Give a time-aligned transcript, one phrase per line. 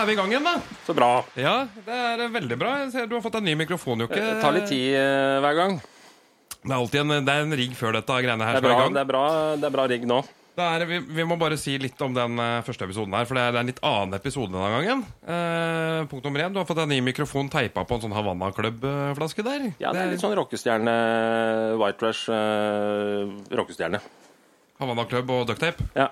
[0.00, 0.56] da er vi i gang igjen, da.
[0.86, 1.08] Så bra.
[1.36, 1.54] Ja,
[1.84, 2.70] det er eh, veldig bra.
[2.80, 4.16] Jeg ser du har fått en ny mikrofon, Jokke.
[4.16, 5.74] Det tar litt tid eh, hver gang.
[6.60, 8.70] Det er alltid en, det er en rigg før dette greiene her Det er skal
[8.70, 8.94] bra, i gang.
[8.96, 9.24] det er bra,
[9.60, 10.20] det er bra rigg nå.
[10.60, 13.36] Det er, vi, vi må bare si litt om den eh, første episoden her, for
[13.36, 15.04] det er, det er en litt annen episode denne gangen.
[15.36, 18.48] Eh, punkt nummer én, du har fått en ny mikrofon teipa på en sånn Havanna
[18.56, 19.68] Club-flaske der.
[19.84, 20.96] Ja, det er litt sånn rockestjerne,
[21.80, 24.00] White Rush eh, rockestjerne.
[24.80, 25.90] Havanna Club og ducktape.
[25.96, 26.08] Ja,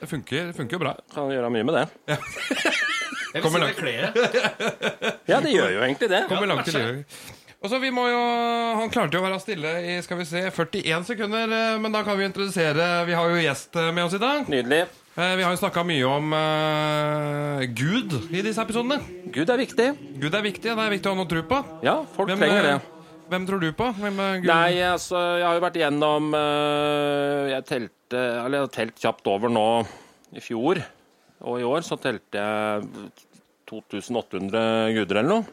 [0.00, 0.96] Det funker, det funker jo bra.
[1.14, 1.86] kan gjøre mye med det.
[3.32, 5.12] Jeg vil Kommer si det kler det.
[5.30, 6.26] Ja, det gjør jo egentlig det.
[6.28, 7.22] Kommer langt i livet.
[7.62, 8.22] Og så vi må jo,
[8.80, 12.02] Han klarte jo å være stille i skal vi se, 41 sekunder, eh, men da
[12.06, 14.50] kan vi introdusere Vi har jo gjest eh, med oss i dag.
[14.50, 14.82] Nydelig.
[15.14, 18.98] Eh, Vi har jo snakka mye om uh, Gud i disse episodene.
[19.32, 19.88] Gud er viktig.
[20.18, 21.62] Gud er viktig, det er viktig å ha noe tro på.
[21.86, 22.76] Ja, folk Hvem, trenger det.
[23.32, 23.90] Hvem tror du på?
[24.00, 24.48] Hvem Gud?
[24.50, 29.52] Nei, altså, jeg har jo vært igjennom uh, Jeg telte Eller jeg telt kjapt over
[29.52, 29.64] nå
[30.36, 30.80] i fjor.
[31.42, 33.10] Og i år så telte jeg
[33.70, 35.44] 2800 guder eller noe.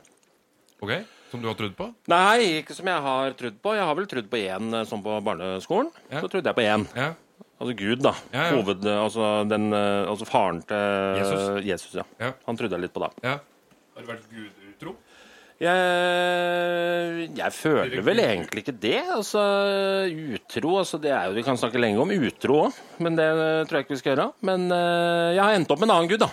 [0.83, 0.93] Ok,
[1.29, 1.85] Som du har trodd på?
[2.09, 3.73] Nei, ikke som jeg har trodd på.
[3.77, 5.91] Jeg har vel trodd på én eh, sånn på barneskolen.
[6.09, 6.23] Ja.
[6.23, 6.85] Så trodde jeg på én.
[6.97, 7.11] Ja.
[7.59, 8.13] Altså Gud, da.
[8.31, 8.55] Ja, ja.
[8.55, 11.43] Hoved, altså, den, eh, altså faren til Jesus.
[11.67, 12.05] Jesus ja.
[12.23, 12.31] Ja.
[12.47, 13.11] Han trodde jeg litt på da.
[13.25, 13.35] ja.
[13.99, 14.93] Har du vært gudutro?
[15.59, 19.01] Jeg, jeg føler vel egentlig ikke det.
[19.11, 19.41] Altså,
[20.07, 23.27] utro altså, det er jo, Vi kan snakke lenge om utro òg, men det
[23.67, 24.29] tror jeg ikke vi skal gjøre.
[24.47, 26.29] Men uh, jeg har endt opp med en annen gud, da.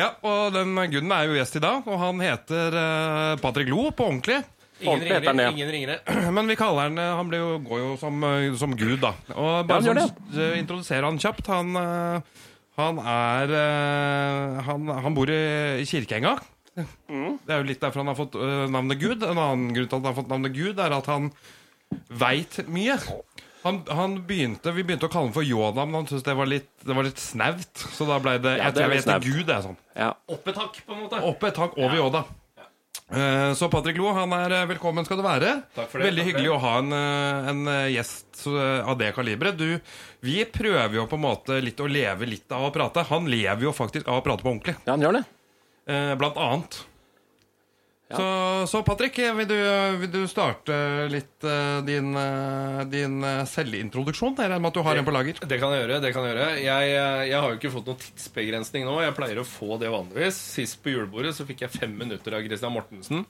[0.00, 3.90] ja, og den guden er jo gjest i dag, og han heter uh, Patrick Lo
[3.92, 4.40] på ordentlig.
[4.80, 5.52] Ingen han ringere.
[5.52, 6.00] Ingen ringere.
[6.36, 8.26] Men vi kaller han eh, Han blir jo, går jo som,
[8.60, 9.14] som gud, da.
[9.32, 11.48] Og bare ja, sånn, introdusere han kjapt.
[11.48, 11.80] Han,
[12.76, 13.56] han er
[14.68, 15.40] han, han bor i
[15.80, 16.36] i Kirkeenga.
[17.08, 17.38] Mm.
[17.46, 19.22] Det er jo litt derfor han har fått eh, navnet Gud.
[19.24, 21.30] En annen grunn til at han har fått navnet Gud, er at han
[22.10, 22.98] veit mye.
[23.66, 26.46] Han, han begynte, Vi begynte å kalle ham for Yoda, men han syntes det var
[26.46, 27.84] litt, det var litt snaut.
[27.96, 29.26] Så da ble det Ja, Jeg tror jeg litt vet det snaut.
[29.26, 29.78] Gud, det er sånn.
[29.98, 30.10] Ja.
[30.36, 31.22] Opp et hakk, på en måte.
[31.32, 32.24] Opp et hakk over Yoda.
[33.06, 35.50] Eh, Så Patrick Lo, han er eh, velkommen skal du være.
[35.76, 36.54] Takk for det, Veldig takk for hyggelig det.
[36.56, 38.46] å ha en, eh, en gjest
[38.86, 39.58] av det kaliberet.
[39.58, 39.80] Du,
[40.26, 43.04] vi prøver jo på en måte litt å leve litt av å prate.
[43.10, 44.76] Han lever jo faktisk av å prate på ordentlig.
[44.86, 45.24] ja, han gjør det.
[45.88, 46.84] Eh, Blant annet.
[48.06, 48.16] Ja.
[48.16, 49.56] Så, så Patrick, vil du,
[49.98, 50.74] vil du starte
[51.10, 53.18] litt uh, din, uh, din
[53.50, 54.36] selvintroduksjon?
[54.38, 55.40] Jeg regner med at du har en på lager.
[55.42, 55.98] Det kan jeg gjøre.
[56.04, 56.92] det kan Jeg gjøre Jeg,
[57.32, 58.94] jeg har jo ikke fått noen tidsbegrensning nå.
[59.02, 60.38] Jeg pleier å få det vanligvis.
[60.54, 63.26] Sist på julebordet så fikk jeg fem minutter av Christian Mortensen.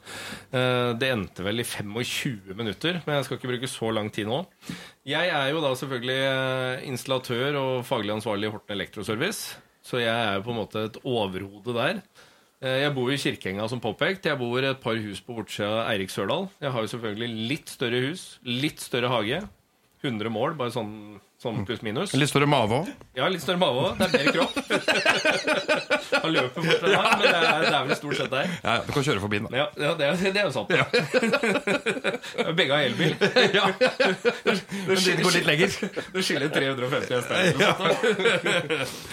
[0.53, 4.43] Det endte vel i 25 minutter, men jeg skal ikke bruke så lang tid nå.
[5.09, 6.21] Jeg er jo da selvfølgelig
[6.93, 9.57] installatør og faglig ansvarlig i Horten Elektroservice.
[9.87, 12.05] Så jeg er jo på en måte et overhode der.
[12.63, 14.25] Eh, Jeg bor i Kirkeenga, som påpekt.
[14.31, 16.49] Jeg bor et par hus på bortsida av Eirik Sørdal.
[16.63, 19.43] Jeg har jo selvfølgelig litt større hus, litt større hage.
[20.05, 22.13] 100 mål, bare sånn, sånn pluss minus.
[22.19, 22.91] Litt større mage òg.
[23.17, 23.97] Ja, litt større mage òg.
[23.99, 24.55] Det er mer kropp.
[26.23, 28.51] Han løper bort fra deg, men det er, det er vel stort sett der.
[28.65, 29.49] Ja, du kan kjøre forbi den.
[29.57, 30.71] Ja, ja det, er, det er jo sant.
[32.59, 33.15] Begge har elbil.
[33.57, 33.67] Ja.
[34.87, 35.75] Men det går litt lenger.
[36.13, 37.35] Det skiller 350 hester.
[37.37, 37.93] eller noe sånt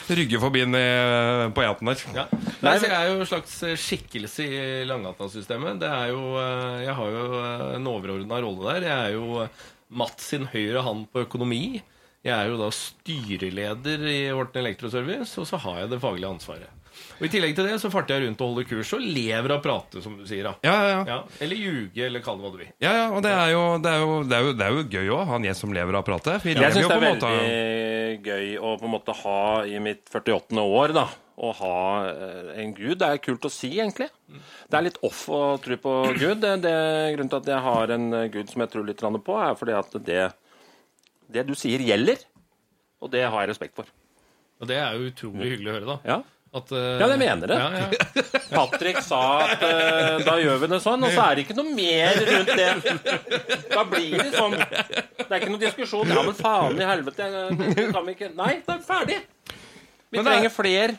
[0.10, 0.16] da.
[0.18, 2.04] Rygge forbi den i- på E18 der.
[2.18, 2.26] Ja.
[2.64, 5.80] Nei, så jeg er jo en slags skikkelse i Langgata-systemet.
[5.84, 8.88] Det er jo, eh, Jeg har jo eh, en overordna rolle der.
[8.90, 11.82] Jeg er jo eh, Mats sin høyre hand på økonomi.
[12.24, 16.80] Jeg er jo da styreleder i Horten Elektroservice, og så har jeg det faglige ansvaret.
[17.18, 19.64] Og I tillegg til det så farter jeg rundt og holder kurs og lever av
[19.64, 20.46] prate, som du sier.
[20.46, 21.02] da Ja, ja, ja.
[21.10, 22.70] ja, Eller ljuge, eller kall det hva du vil.
[22.84, 24.86] Ja, ja, og det er jo, det er jo, det er jo, det er jo
[24.94, 26.38] gøy òg, ha en gjest som lever av å prate.
[26.46, 27.82] Jeg syns det er veldig måte
[28.24, 30.64] gøy å på en måte ha i mitt 48.
[30.64, 31.08] år, da.
[31.34, 31.78] Å ha
[32.12, 33.00] eh, en gud.
[33.02, 34.08] Det er kult å si, egentlig.
[34.70, 36.44] Det er litt off å tro på Gud.
[36.44, 36.74] Det, det,
[37.16, 39.74] grunnen til at jeg har en gud som jeg tror litt grann på, er fordi
[39.80, 40.28] at det,
[41.34, 42.22] det du sier, gjelder.
[43.04, 43.90] Og det har jeg respekt for.
[44.62, 45.98] Og det er jo utrolig hyggelig å høre, da.
[46.08, 46.22] Ja,
[46.54, 47.56] At, uh, Ja, jeg mener det.
[47.58, 48.24] Ja, ja.
[48.54, 51.74] Patrick sa at uh, da gjør vi det sånn, og så er det ikke noe
[51.74, 52.68] mer rundt det.
[53.74, 54.54] Da blir det sånn.
[54.62, 56.14] Det er ikke noe diskusjon.
[56.14, 57.32] Ja, men faen i helvete.
[57.34, 59.18] Det, kan vi ikke Nei, det er ferdig.
[60.14, 60.96] Vi er- trenger flere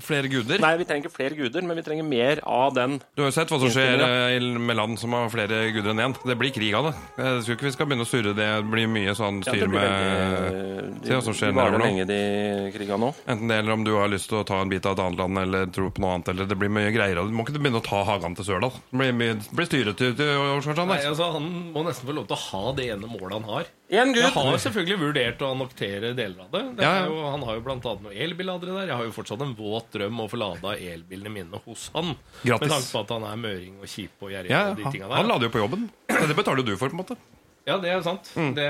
[0.00, 0.58] flere guder.
[0.62, 2.98] Nei, vi trenger ikke flere guder, men vi trenger mer av den.
[3.16, 5.90] Du har jo sett hva som skjer eh, i- med land som har flere guder
[5.94, 6.14] enn én.
[6.24, 6.94] Det blir krig av det.
[7.18, 8.48] Jeg tror ikke vi skal begynne å surre det.
[8.48, 11.84] Det blir mye sånn styr ja, med veldig- Se hva som skjer nedover nå.
[11.84, 13.12] lenge, de kriga nå.
[13.26, 15.18] Enten det eller om du har lyst til å ta en bit av et annet
[15.18, 16.28] land eller tro på noe annet.
[16.28, 17.18] Eller det blir mye greier.
[17.18, 18.72] og Du må ikke begynne å ta hagen til Sørdal.
[18.90, 20.86] Det blir, det blir styrete til.
[20.88, 23.64] Nei, altså, han må nesten få lov til å ha det ene målet han har.
[23.88, 26.60] Jeg har har selvfølgelig vurdert å annoktere deler av det.
[26.76, 28.90] det Ja, jo, han har jo annet noen elbilladere der.
[28.92, 32.12] Jeg har jo fortsatt en våt drøm å få lada elbilene mine hos han.
[32.42, 32.66] Gratis.
[32.66, 34.52] Med tanke på at han er møring og kjip og gjerrig.
[34.52, 35.88] Ja, og de han, lader jo på jobben.
[36.08, 37.16] Det betaler jo du for, på en måte.
[37.68, 38.28] Ja, det er sant.
[38.36, 38.52] Mm.
[38.56, 38.66] Det,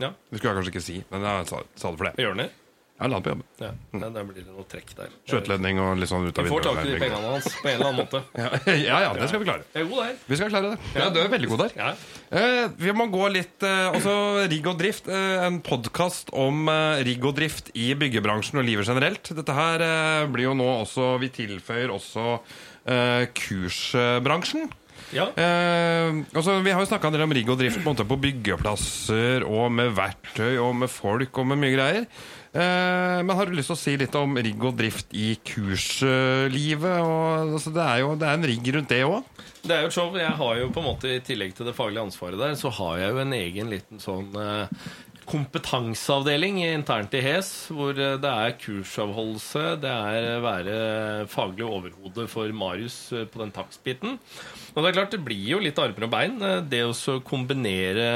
[0.00, 2.14] ja, Det skulle jeg kanskje ikke si, men jeg sa, det for det.
[2.24, 2.48] Gjør det?
[2.98, 3.44] Ja, la han på jobben.
[3.62, 5.12] Ja, ja, Der blir det noe trekk der.
[5.30, 7.76] Skjøteledning og litt sånn ut av Vi får tak i de pengene hans på en
[7.76, 8.22] eller annen måte.
[8.88, 9.62] Ja, ja, det skal vi klare.
[9.70, 10.16] Jeg er god der.
[10.26, 10.88] Vi skal klare det.
[10.98, 11.76] Ja, Du er veldig god der.
[11.78, 11.92] Ja.
[12.40, 14.16] Eh, vi må gå litt eh, Også
[14.50, 15.06] Rigg og drift.
[15.14, 19.30] Eh, en podkast om eh, rigg og drift i byggebransjen og livet generelt.
[19.38, 24.66] Dette her eh, blir jo nå også Vi tilføyer også eh, kursbransjen.
[25.14, 25.28] Ja.
[25.40, 28.04] Eh, altså, vi har jo snakka en del om rigg og drift på, en måte,
[28.08, 32.08] på byggeplasser og med verktøy og med folk og med mye greier.
[32.48, 37.02] Eh, men har du lyst til å si litt om rigg og drift i kurslivet?
[37.04, 39.44] Og, altså, det, er jo det er en rigg rundt det òg.
[39.58, 40.16] Det er jo et show.
[40.16, 43.02] Jeg har jo på en måte I tillegg til det faglige ansvaret der, så har
[43.02, 44.88] jeg jo en egen liten sånn eh,
[45.28, 50.78] kompetanseavdeling internt i HES, hvor eh, det er kursavholdelse, det er å være
[51.28, 54.16] faglig overhode for Marius på den takstbiten.
[54.72, 56.40] Og det er klart, det blir jo litt armer og bein.
[56.70, 58.08] Det å kombinere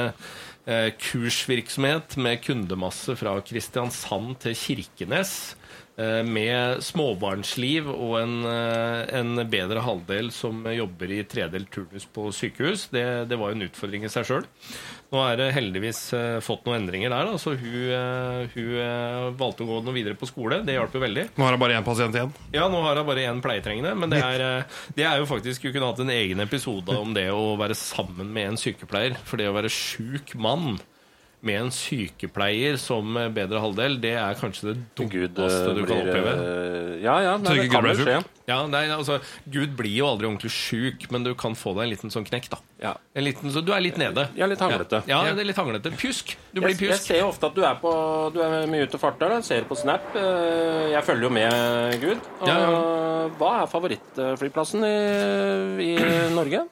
[0.95, 5.55] kursvirksomhet med kundemasse fra Kristiansand til Kirkenes.
[5.55, 5.62] eh,
[5.95, 12.87] med småbarnsliv og en, eh, en bedre halvdel som jobber i tredelt turnus på sykehus,
[12.93, 14.47] det, det var jo en utfordring i seg sjøl.
[15.13, 17.27] Nå er det heldigvis eh, fått noen endringer der.
[17.29, 20.63] Da, så hun, eh, hun eh, valgte å gå noe videre på skole.
[20.65, 21.27] Det hjalp jo veldig.
[21.37, 22.33] Nå har jeg bare én pasient igjen.
[22.55, 25.67] Ja, nå har hun bare én pleietrengende, men det er, eh, det er jo faktisk
[25.67, 29.19] Hun kunne hatt en egen episode om det å være sammen med en sykepleier.
[29.29, 30.79] For det å være sjuk mann
[31.43, 36.33] med en sykepleier som bedre halvdel, det er kanskje det dummeste eh, du kan oppleve.
[36.39, 37.33] eh, Ja, ja.
[37.37, 38.21] Nei, det kan skje.
[38.47, 39.17] Ja, nei, altså,
[39.51, 42.49] Gud blir jo aldri ordentlig sjuk, men du kan få deg en liten sånn knekk.
[42.51, 42.93] da Ja.
[43.15, 44.27] en liten, Så du er litt nede.
[44.35, 45.03] Ja, litt hanglete.
[45.07, 45.91] Ja, ja, det er litt hanglete.
[45.95, 46.35] Pjusk.
[46.53, 47.91] Du blir Jeg, jeg ser ofte at du er, på,
[48.33, 49.29] du er mye ute og farter.
[49.29, 49.41] Da.
[49.41, 50.15] Ser på Snap.
[50.15, 52.19] Eh, Jeg følger jo med, Gud.
[52.41, 56.65] Og Ja, Hva er favorittflyplassen i, i Norge?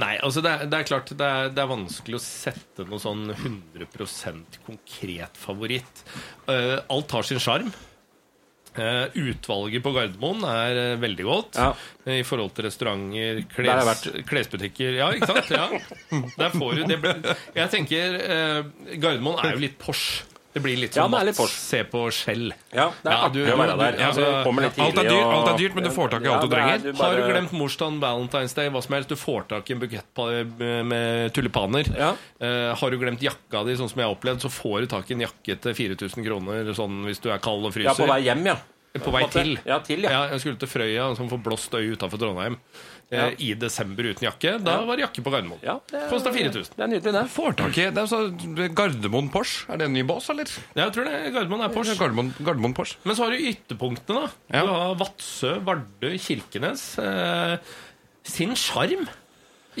[0.00, 2.98] Nei, altså det er, det er klart det er, det er vanskelig å sette noe
[2.98, 6.02] sånn 100% konkret favoritt.
[6.48, 7.70] Uh, alt har sin sjarm.
[8.74, 11.68] Uh, utvalget på Gardermoen er uh, veldig godt Ja.
[12.10, 15.52] i forhold til restauranter, kles, klesbutikker Ja, ikke sant?
[15.54, 15.68] Ja.
[16.40, 17.36] Der får du det.
[17.54, 18.18] Jeg tenker
[18.98, 20.26] Gardermoen er jo litt Porsche.
[20.54, 22.52] Det blir litt Ja, som er litt Mats se på Skjell.
[22.70, 23.96] Ja, det er Ja, artig å være der.
[23.98, 26.46] ja, Altså, alt er dyrt, alt er dyrt, men du får tak i alt du
[26.46, 26.78] er- trenger.
[26.84, 29.80] du Har du glemt morsdagen, Valentine's Day, hva som helst, du får tak i en
[29.80, 31.90] bukett med tulipaner.
[31.98, 32.12] Ja.
[32.40, 35.10] Uh, har du glemt jakka di, sånn som jeg har opplevd, så får du tak
[35.10, 37.90] i en jakke til 4000 kroner sånn hvis du er kald og fryser.
[37.90, 38.56] Ja, på vei hjem, ja.
[39.02, 39.58] På vei til.
[39.66, 40.10] Ja, til, ja.
[40.10, 42.60] Ja, jeg skulle til Frøya, som får blåst øye utafor Trondheim,
[43.14, 43.28] Ja.
[43.38, 44.54] i desember uten jakke.
[44.64, 45.62] Da var det jakke på Gardermoen.
[45.64, 45.78] Ja,
[46.10, 46.74] Kosta 4000.
[46.76, 47.24] Det er nydelig, det.
[47.34, 48.20] Får tak i det er så,
[48.76, 49.64] Gardermoen Porsche.
[49.72, 50.50] Er det en ny bås, eller?
[50.74, 51.16] Ja, jeg tror det.
[51.34, 51.96] Gardermoen er Porsche.
[52.00, 52.98] Gardermoen, Gardermoen Porsche.
[53.04, 54.62] Men så har du ytterpunktene, da.
[54.64, 56.86] Du har Vadsø, Vardø, Kirkenes.
[56.98, 57.56] Eh,
[58.24, 59.06] sin sjarm.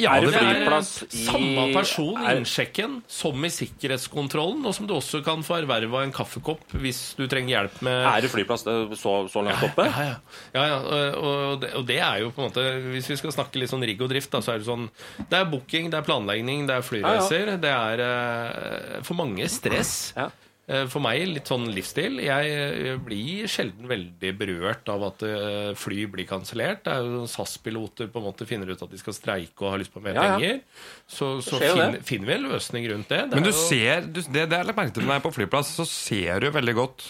[0.00, 5.44] Ja, det er samme person i innsjekken som i sikkerhetskontrollen, og som du også kan
[5.46, 9.44] få erverva en kaffekopp hvis du trenger hjelp med Er det flyplass eh, så, så
[9.46, 9.86] langt oppe?
[9.90, 10.16] ja, ja.
[10.56, 10.78] ja, ja.
[11.14, 13.84] Og, det, og det er jo på en måte Hvis vi skal snakke litt sånn
[13.86, 14.88] rigg og drift, da, så er det sånn
[15.30, 17.54] Det er booking, det er planlegging, det er flyreiser.
[17.62, 19.94] Det er eh, for mange stress.
[20.18, 20.30] Ja.
[20.66, 22.14] Eh, For meg litt sånn livsstil.
[22.24, 26.80] Jeg eh, blir sjelden veldig berørt av at eh, fly blir kansellert.
[26.86, 29.82] Det er jo SAS-piloter på en måte finner ut at de skal streike og har
[29.82, 30.38] lyst på mer Ja, ja.
[30.38, 30.62] penger.
[31.04, 33.20] Så, så finner fin, finner vi en løsning rundt det.
[33.28, 35.34] det Men du jo- ser, du, det, det er lagt merke til meg er på
[35.36, 37.06] flyplass, så ser du veldig godt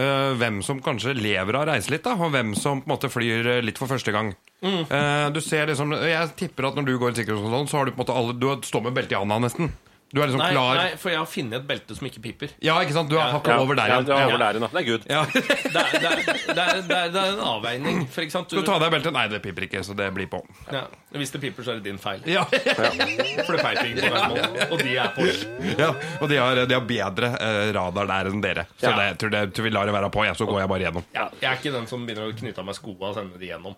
[0.00, 2.94] uh, hvem som kanskje lever av å reise litt, da, og hvem som på en
[2.96, 4.32] måte flyr litt for første gang.
[4.64, 7.92] Eh, du ser liksom Jeg tipper at når du går i sikkerhetskontrollen, så har du
[7.92, 9.68] på en måte alle Du står med belte i handa nesten.
[10.14, 12.52] Du er liksom Nei, klar nei, for jeg har funnet et belte som ikke piper.
[12.62, 13.10] Ja, ikke sant?
[13.10, 14.04] Du har hakket Ja, over der ja, igjen.
[14.06, 14.26] du er Ja.
[14.30, 14.68] over der igjen, da.
[14.70, 15.06] Det er good.
[15.10, 15.22] Ja.
[15.76, 16.20] Det er, det er,
[16.54, 17.98] det er, det er, det er en avveining.
[18.14, 18.46] For ikke sant?
[18.54, 19.12] Skal du ta av deg beltet?
[19.16, 20.40] Nei, det piper ikke, så det blir på.
[20.72, 20.84] ja,
[21.16, 22.22] hvis det piper, så er det din feil.
[22.30, 22.44] Ja,
[23.46, 24.70] For det peiper ikke på den måten.
[24.70, 25.74] Og de er Porsche.
[25.82, 25.90] ja.
[26.22, 28.66] Og de har, de har bedre eh, radar der enn dere.
[28.78, 28.94] Så Ja.
[28.96, 30.86] det, jeg tror, det, tror vi lar det være på, jeg, så går jeg bare
[30.86, 31.04] gjennom.
[31.18, 33.50] Ja, jeg er ikke den som begynner å knytte av meg skoa og sende de
[33.52, 33.76] gjennom.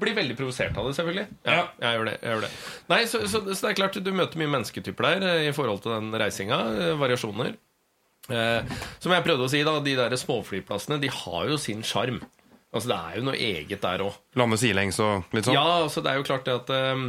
[0.00, 1.24] Blir veldig provosert av det, selvfølgelig.
[1.48, 2.50] Ja, jeg gjør det, jeg gjør det.
[2.92, 5.80] Nei, så, så, så det er klart Du møter mye mennesketyper der eh, i forhold
[5.84, 6.58] til den reisinga.
[6.84, 7.54] eh, Variasjoner.
[8.28, 12.18] Eh, som jeg prøvde å si, da de der småflyplassene De har jo sin sjarm.
[12.68, 14.18] Altså, det er jo noe eget der òg.
[14.36, 15.56] Lande sidelengs og litt sånn.
[15.56, 17.06] Ja, altså det er jo klart det at eh,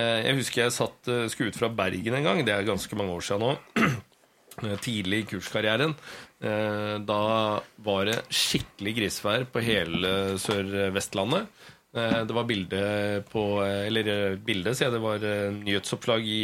[0.00, 2.44] eh, Jeg husker jeg satt skulle ut fra Bergen en gang.
[2.46, 3.54] Det er ganske mange år siden nå.
[4.84, 5.96] Tidlig i kurskarrieren.
[6.44, 7.20] Eh, da
[7.84, 11.48] var det skikkelig grisvær på hele Sør-Vestlandet.
[11.94, 12.78] Eh, det var bilde
[13.30, 14.96] på eh, Eller eh, bilde, sier jeg.
[14.96, 15.26] Det var
[15.60, 16.40] nyhetsoppslag i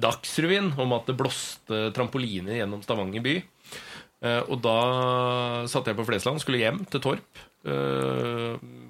[0.00, 3.36] Dagsrevyen om at det blåste trampoliner gjennom Stavanger by.
[4.26, 4.78] Og da
[5.70, 7.40] satt jeg på Flesland, skulle hjem til Torp.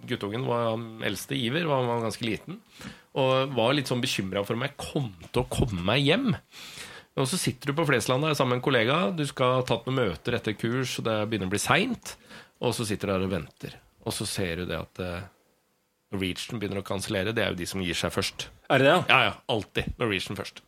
[0.09, 2.61] Guttungen var eldste, Iver, var, var ganske liten.
[3.19, 6.31] Og var litt sånn bekymra for om jeg kom til å komme meg hjem.
[7.19, 9.01] Og så sitter du på Flesland der sammen med en kollega.
[9.19, 12.15] Du skal ha tatt noen møter etter kurs, og det begynner å bli seint.
[12.63, 13.77] Og så sitter du der og venter.
[14.07, 15.05] Og så ser du det at
[16.15, 17.35] Norwegian begynner å kansellere.
[17.35, 18.49] Det er jo de som gir seg først.
[18.71, 18.95] Er det det?
[18.95, 19.03] ja?
[19.11, 19.35] Ja, ja.
[19.53, 20.63] Alltid Norwegian først.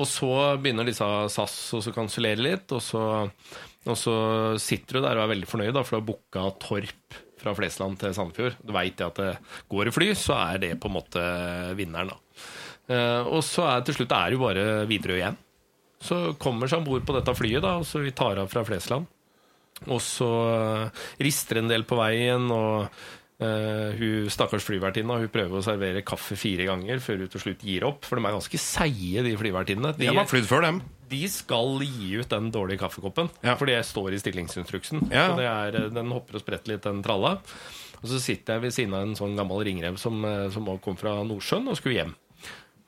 [0.00, 0.30] Og så
[0.62, 3.02] begynner disse SAS å kansellere litt, og så,
[3.84, 4.14] og så
[4.62, 7.98] sitter du der og er veldig fornøyd, da, for du har booka Torp fra Flesland
[8.00, 8.56] til Sandefjord.
[8.64, 9.32] Du veit at det
[9.72, 11.22] går i fly, så er det på en måte
[11.76, 12.44] vinneren, da.
[12.92, 15.40] Eh, og så er til slutt er det jo bare Widerøe igjen.
[16.02, 18.64] Så kommer seg om bord på dette flyet, da, og så vi tar av fra
[18.66, 19.10] Flesland.
[19.90, 20.30] Og så
[21.22, 22.88] rister en del på veien, og
[23.44, 27.62] eh, hun stakkars flyvertinna hun prøver å servere kaffe fire ganger før hun til slutt
[27.66, 28.06] gir opp.
[28.08, 29.94] For de er ganske seige, de flyvertinnene.
[29.98, 30.80] De, flydd før dem.
[31.12, 33.54] de skal gi ut den dårlige kaffekoppen, Ja.
[33.60, 35.10] for det står i stillingsinstruksen.
[35.12, 35.28] Ja.
[35.28, 37.38] Så det er, eh, Den hopper og spretter litt, den tralla.
[38.02, 40.96] Og så sitter jeg ved siden av en sånn gammel ringrev som, eh, som kom
[40.96, 42.14] fra Nordsjøen og skulle hjem.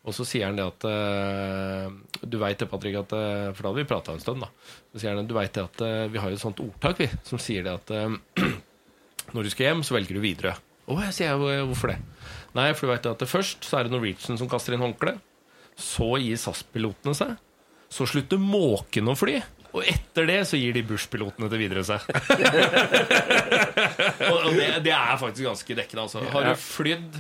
[0.05, 1.89] Og så sier han det at uh,
[2.21, 4.51] Du veit det, Patrick, at uh, For da hadde vi prata en stund, da.
[4.93, 7.39] Så sier han du veit det at vi har jo et sånt ordtak, vi, som
[7.41, 7.89] sier det at
[9.33, 10.54] når du skal hjem, så velger du Widerøe.
[10.85, 11.99] Å, jeg sier jeg, hvorfor det?
[12.54, 15.16] Nei, for du vet at først så er det Norwegian som kaster inn håndkle.
[15.81, 17.35] Så gir SAS-pilotene seg.
[17.90, 19.38] Så slutter måken å fly.
[19.75, 22.04] Og etter det så gir de Bush-pilotene til Widerøe seg.
[24.31, 26.23] og det, det er faktisk ganske dekkende, altså.
[26.31, 27.19] Har du flydd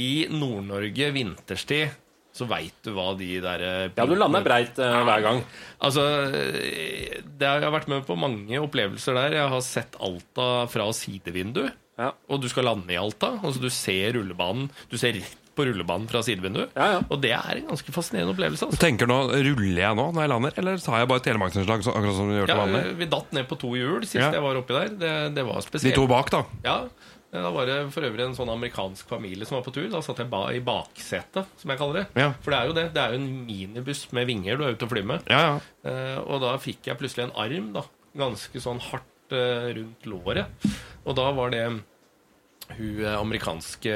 [0.00, 1.92] i Nord-Norge vinterstid,
[2.34, 5.44] så veit du hva de der eh, Ja, du lander breit uh, hver gang.
[5.86, 6.02] Altså,
[6.34, 9.36] eh, det har, jeg har vært med på mange opplevelser der.
[9.38, 11.68] Jeg har sett Alta fra sidevindu.
[12.00, 12.10] Ja.
[12.26, 13.36] Og du skal lande i Alta.
[13.38, 16.64] Altså, du ser rullebanen Du ser rett på rullebanen fra sidevindu.
[16.74, 17.00] Ja, ja.
[17.06, 18.66] Og det er en ganske fascinerende opplevelse.
[18.66, 18.80] Du Altså.
[18.82, 21.84] tenker nå, Ruller jeg nå når jeg lander, eller tar jeg bare telemarksinnslag?
[21.86, 22.96] akkurat som du gjør til Ja, vanlig?
[22.98, 24.32] vi datt ned på to hjul sist Ja.
[24.34, 24.88] jeg var oppi der.
[24.98, 26.42] Det, det var De to bak, da.
[26.66, 26.88] Ja,
[27.34, 29.88] Da var det for øvrig en sånn amerikansk familie som var på tur.
[29.90, 32.04] Da satt jeg ba i baksetet, som jeg kaller det.
[32.22, 32.28] Ja.
[32.44, 32.84] For det er jo det.
[32.94, 35.26] Det er jo en minibuss med vinger du er ute og flyr med.
[35.30, 35.58] Ja, ja.
[35.90, 37.82] Eh, og da fikk jeg plutselig en arm, da.
[38.14, 40.70] Ganske sånn hardt eh, rundt låret.
[41.04, 43.94] Og da var det hun eh, amerikanske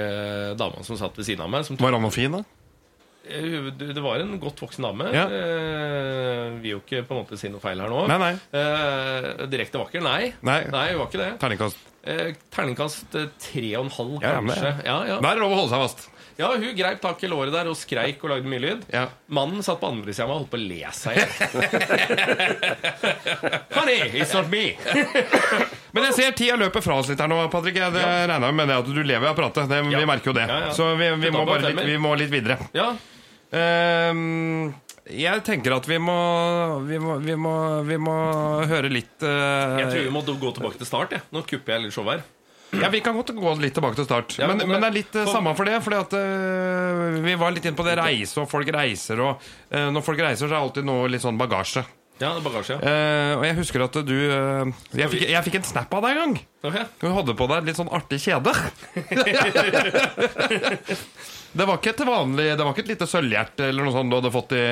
[0.59, 1.66] dama som satt ved siden av meg.
[1.68, 2.42] Som Var han noe fin, da?
[3.28, 5.11] Eh, det det var en godt voksen dame.
[5.14, 5.26] Ja.
[5.30, 8.02] Eh, vil jo ikke på en måte si noe feil her nå.
[8.11, 8.33] Nei, nei.
[8.50, 10.02] Eh, direkte vakker?
[10.04, 10.33] Nei.
[10.42, 10.62] Nei.
[10.73, 11.30] Nei, hun var ikke det.
[11.42, 11.88] Terningkast.
[12.07, 14.71] Eh, terningkast eh, tre og en halv, kanskje.
[14.87, 15.17] Ja, ja.
[15.19, 16.00] Der er det lov å holde seg fast.
[16.38, 18.81] ja, hun greip tak i låret der og skreik og lagde mye lyd.
[18.95, 19.07] Ja.
[19.35, 21.21] Mannen satt på andre sida og holdt på å le seg i.
[23.76, 24.64] Honey, it's not me!
[25.97, 27.76] Men jeg ser tida løper fra oss litt her nå, Patrick.
[27.83, 28.02] Jeg ja.
[28.31, 29.69] regner med det at du lever av apparatet.
[29.69, 29.78] Det.
[29.90, 30.47] Vi merker jo det.
[30.78, 32.57] Så vi, vi, må litt, vi må litt videre.
[32.76, 32.88] Ja,
[33.50, 34.75] Ehm,
[35.11, 36.17] jeg tenker at vi må
[36.88, 37.55] Vi må, vi må,
[37.88, 38.15] vi må
[38.69, 41.11] høre litt uh, jeg tror vi må gå tilbake til start.
[41.17, 41.23] Jeg.
[41.33, 42.21] Nå kupper jeg litt show her.
[42.77, 44.35] Ja, Vi kan godt gå litt tilbake til start.
[44.37, 45.79] Ja, men, men- det er litt uh, for- samme for det.
[45.85, 46.21] Fordi at uh,
[47.25, 49.17] Vi var litt inne på det reise, og folk reiser.
[49.25, 49.41] Og
[49.73, 51.83] uh, når folk reiser, så er det alltid noe litt sånn bagasje.
[52.19, 52.75] Ja, det er bagasje.
[52.83, 54.67] uh, og jeg husker at du uh,
[54.99, 56.35] jeg, fikk, jeg fikk en snap av deg en gang.
[56.67, 56.83] Okay.
[56.99, 58.50] Du hadde på deg et litt sånn artig kjede.
[61.52, 64.17] det var ikke et vanlig Det var ikke et lite sølvhjerte eller noe sånt du
[64.19, 64.64] hadde fått i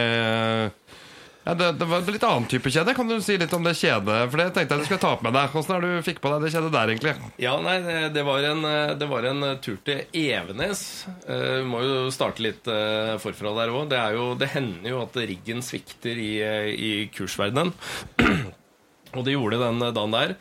[1.46, 2.90] ja, det, det var en litt annen type kjede.
[2.98, 4.16] Kan du si litt om det kjedet?
[4.32, 5.52] For det tenkte jeg du skulle ta opp med deg.
[5.52, 7.12] Hvordan er det du fikk på deg det kjedet der, egentlig?
[7.38, 7.76] Ja, nei,
[8.10, 10.82] det, var en, eh, det var en tur til Evenes.
[11.22, 13.86] Eh, Vi må jo starte litt eh, forfra der òg.
[13.94, 14.02] Det,
[14.42, 17.70] det hender jo at riggen svikter i, eh, i kursverdenen.
[19.14, 20.34] Og det gjorde den eh, dagen der.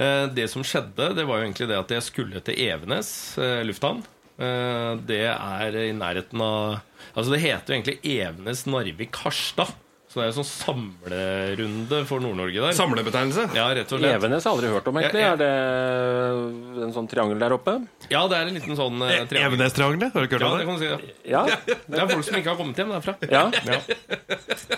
[0.00, 3.60] Eh, Det som skjedde, det var jo egentlig det at jeg skulle til Evenes eh,
[3.68, 4.00] lufthavn.
[4.38, 6.80] Eh, Det er i nærheten av
[7.16, 9.70] Altså, det heter jo egentlig Evenes Narvik Harstad.
[10.16, 12.72] Så det er en sånn samlerunde for Nord-Norge der.
[12.72, 13.42] Samlebetegnelse?
[13.52, 14.14] Ja, rett og slett.
[14.16, 15.20] Evenes har jeg aldri hørt om, egentlig.
[15.20, 15.32] Ja, ja.
[15.36, 16.38] Er
[16.78, 17.74] det en sånn triangel der oppe?
[18.08, 19.50] Ja, det er en liten sånn eh, triangel.
[19.50, 20.14] Evenes-triangelet?
[20.14, 20.68] Har du ikke hørt om det det?
[20.70, 21.10] kan du si.
[21.28, 21.42] Ja.
[21.52, 21.58] Ja.
[21.92, 23.14] Det er folk som ikke har kommet hjem derfra.
[23.28, 23.42] ja.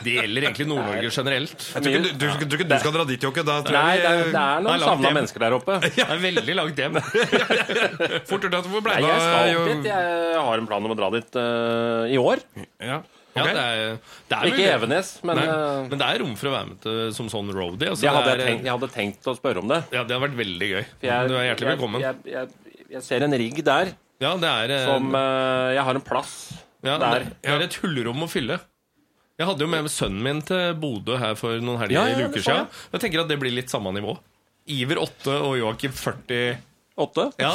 [0.02, 1.66] Det gjelder egentlig Nord-Norge generelt.
[1.68, 3.44] Jeg tror ikke du, du, du, du skal dra dit, Jokke.
[3.46, 5.78] Da tror Nei, jeg det er, det er noen savna mennesker der oppe.
[5.98, 6.98] Det er veldig langt hjem.
[6.98, 9.88] fort gjort at du får Nei, det jeg skal dit.
[9.92, 12.42] Jeg har en plan om å dra dit uh, i år.
[12.82, 12.98] Ja.
[13.38, 13.94] Ja, det er,
[14.28, 14.68] det er Ikke mulig.
[14.74, 15.52] Evenes, men eh,
[15.88, 17.92] men det er rom for å være med til, som sånn roadie.
[17.92, 19.80] Altså, jeg, hadde det er, tenkt, jeg hadde tenkt å spørre om det.
[19.94, 20.82] Ja, det har vært veldig gøy.
[20.90, 22.04] For Jeg, du er hjertelig velkommen.
[22.04, 25.84] Jeg, jeg, jeg, jeg ser en rigg der ja, det er, eh, som uh, Jeg
[25.86, 26.32] har en plass
[26.82, 27.28] ja, der.
[27.30, 28.58] det er et hullrom å fylle.
[29.38, 32.38] Jeg hadde jo med sønnen min til Bodø her for noen helger Ja, ja, uker
[32.40, 32.46] jeg.
[32.46, 32.68] siden.
[32.94, 34.16] Jeg tenker at det blir litt samme nivå.
[34.74, 36.58] Iver 8 og Joakim 40.
[36.98, 37.30] Åtte.
[37.38, 37.54] Ja,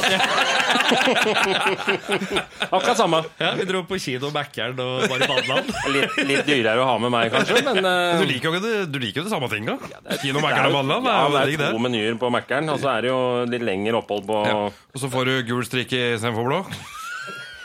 [2.70, 3.24] Akkurat samme.
[3.36, 5.68] ja, vi dro på kino Mækkern og bare badeland.
[5.92, 8.16] Litt, litt dyrere å ha med meg, kanskje, men uh...
[8.22, 9.76] Du liker jo ikke det, du liker jo det samme tinga.
[10.22, 11.04] Kino det Mækkern er og badeland?
[11.12, 11.68] Ja, er det er det.
[11.76, 13.20] to menyer på Mækkern, og så er det jo
[13.52, 14.56] litt lengre opphold på Ja.
[14.72, 16.60] Og så får du gul strikk istedenfor blå.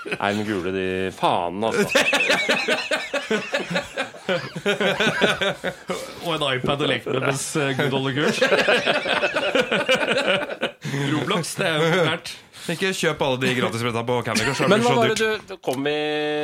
[0.09, 1.88] Nei, den gule de Faen, altså.
[6.25, 8.38] Og en iPad å leke med mens eh, Gud holder kurs.
[11.13, 12.36] Roblox, det er jo populært.
[12.69, 14.67] Ikke kjøp alle de gratisbretta på Candy Crush.
[14.69, 15.93] Men hva var det du kom i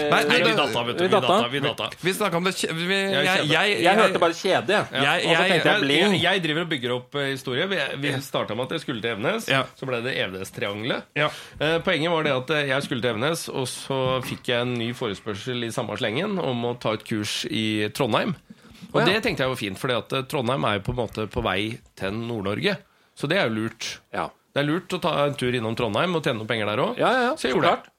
[0.10, 1.04] Nei, Nei, vi data, vet du.
[1.04, 1.90] vi data, vi data.
[2.02, 5.04] Vi snakka om det vi, jeg, Jeg jeg, jeg, Jeg hørte bare kjede, jeg.
[5.06, 6.16] Jeg- Og så tenkte jeg bling.
[6.16, 7.68] Jeg, jeg driver og bygger opp eh, historie.
[7.70, 9.50] Vi, vi starta med at jeg skulle til Evenes.
[9.52, 9.62] Ja.
[9.78, 11.12] Så ble det Evenes-triangelet.
[11.20, 11.30] Ja.
[11.60, 14.74] Eh, poenget var det at eh, jeg skulle til Evenes, og så fikk jeg en
[14.80, 18.34] ny forespørsel i samme slengen om å ta et kurs i Trondheim.
[18.96, 19.12] Og ja.
[19.12, 21.60] det tenkte jeg var fint, for Trondheim er jo på en måte på vei
[22.00, 22.80] til Nord-Norge.
[23.16, 24.00] Så det er jo lurt.
[24.14, 24.30] Ja.
[24.56, 26.98] Det er lurt å ta en tur innom Trondheim og tjene noen penger der òg.
[27.00, 27.92] Ja, ja, ja, Så jeg gjorde det.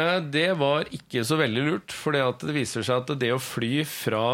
[0.00, 3.84] Eh, Det var ikke så veldig lurt, for det viser seg at det å fly
[3.86, 4.24] fra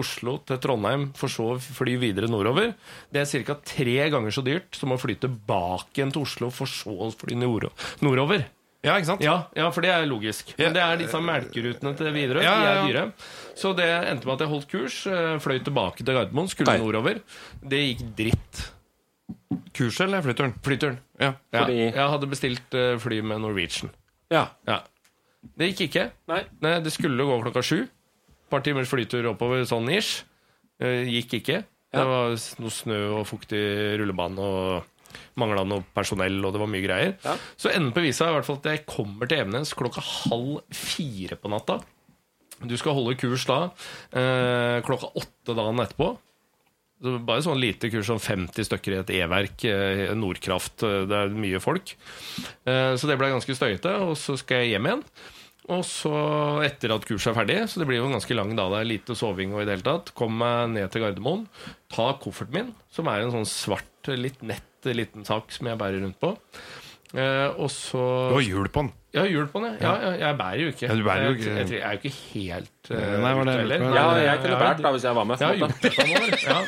[0.00, 2.72] Oslo til Trondheim, for så å fly videre nordover,
[3.14, 3.54] det er ca.
[3.62, 7.36] tre ganger så dyrt som å fly tilbake igjen til Oslo, for så å fly
[7.38, 7.68] nord
[8.02, 8.42] nordover.
[8.82, 9.22] ja, ikke sant?
[9.22, 10.50] Ja, ja, for det er logisk.
[10.58, 12.42] Men det er disse melkerutene til Widerøe.
[12.42, 13.04] Ja, De ja, er dyre.
[13.54, 17.20] Så det endte med at jeg holdt kurs, eh, fløy tilbake til Gardermoen, skulle nordover.
[17.62, 18.70] Det gikk dritt.
[19.74, 20.54] Kurset eller flyturen?
[20.64, 20.98] Flyturen.
[21.20, 21.32] Ja.
[21.52, 23.90] Ja, Fordi- jeg hadde bestilt eh, fly med Norwegian.
[24.30, 24.48] Ja.
[24.66, 24.80] Ja.
[25.58, 26.10] Det gikk ikke.
[26.28, 26.42] Nei.
[26.64, 27.82] Nei, det skulle gå klokka sju.
[27.84, 30.22] Et par timers flytur oppover, sånn ish.
[30.80, 31.64] Eh, Gikk ikke.
[31.92, 32.00] Ja.
[32.00, 32.28] Det var
[32.62, 33.60] noe snø og fuktig
[34.00, 34.84] rullebane og
[35.38, 37.12] mangla noe personell, og det var mye greier.
[37.24, 37.36] Ja.
[37.56, 40.62] Så enden på visa er i hvert fall at jeg kommer til Evenes klokka halv
[40.74, 41.80] fire på natta.
[42.64, 43.70] Du skal holde kurs da
[44.14, 46.16] eh, klokka åtte dagen etterpå.
[47.02, 51.28] Bare sånn lite kurs, sånn 50 stykker i et E-verk, eh, Nordkraft, eh, det er
[51.34, 51.96] mye folk.
[52.64, 55.02] Eh, Så det ble ganske støyete, og så skal jeg hjem igjen.
[55.68, 56.12] Og så,
[56.64, 58.90] etter at kurset er ferdig, så det blir jo en ganske lang dag, det er
[58.92, 61.46] lite soving og i det hele tatt, kom meg ned til Gardermoen,
[61.88, 66.02] ta kofferten min, som er en sånn svart, litt nett liten sak som jeg bærer
[66.04, 66.34] rundt på.
[67.14, 68.00] Eh, og så
[68.30, 68.92] Du har hjul på den.
[69.14, 69.90] Jeg har hjul på den, ja.
[69.94, 70.86] Ja, jeg, jeg bærer jo ikke.
[70.88, 71.52] Ja, du bærer jo Jeg- ikke.
[71.54, 73.84] Jeg, jeg, er jo ikke helt uh, Nei, var det- heller.
[73.94, 75.36] ja, jeg kunne båret da hvis jeg var med.
[75.38, 76.28] Jeg har på gjort det framover.
[76.42, 76.58] Ja.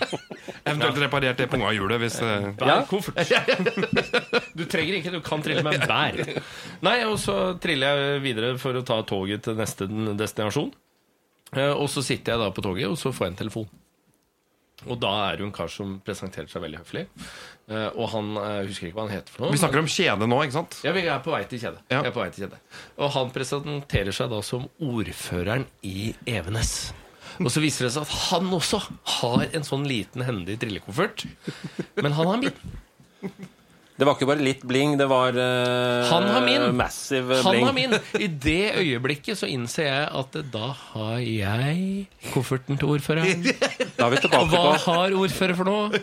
[0.70, 2.76] Eventuelt reparert det pungahjulet hvis uh, Bær Ja.
[2.86, 3.18] koffert.
[4.60, 6.20] Du trenger ikke, du kan trille med bær.
[6.86, 10.70] Nei, og så triller jeg videre for å ta toget til neste destinasjon.
[11.56, 13.68] Eh, Og så sitter jeg da på toget, og så får jeg en telefon.
[14.88, 17.02] Og da er det jo en kar som presenterte seg veldig høflig.
[17.68, 19.52] Eh, Og han jeg husker ikke hva han heter for noe.
[19.52, 20.78] Vi snakker om kjede nå, ikke sant?
[20.86, 21.82] Ja, vi er på vei til kjede.
[21.92, 22.00] Ja.
[22.06, 22.58] Vei til kjede.
[22.96, 26.92] Og han presenterer seg da som ordføreren i Evenes.
[27.40, 28.80] Og så viser det seg at han også
[29.20, 31.26] har en sånn liten hendig trillekoffert.
[32.00, 32.52] Men han har min.
[34.00, 36.62] Det var ikke bare litt bling, det var uh, Han har min.
[36.78, 37.66] massive Han bling.
[37.68, 37.96] har min.
[38.16, 43.44] I det øyeblikket så innser jeg at da har jeg kofferten til ordføreren.
[44.00, 46.00] Er Og hva har ordfører for noe?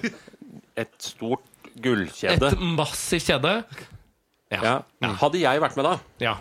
[0.78, 1.42] et stort
[1.82, 2.52] gullkjede.
[2.54, 3.56] Et massivt kjede.
[4.54, 4.76] Ja.
[5.24, 6.36] Hadde jeg vært med da, Ja.